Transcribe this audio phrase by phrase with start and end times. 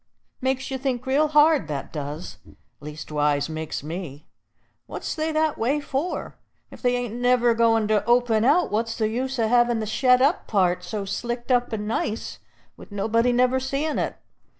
[0.41, 2.39] Makes you think real hard, that does;
[2.79, 4.25] leastways, makes me.
[4.87, 6.39] What's they that way for?
[6.71, 10.19] If they ain't never goin' to open out, what's the use o' havin' the shet
[10.19, 12.39] up part so slicked up and nice,
[12.75, 14.15] with nobody never seein' it?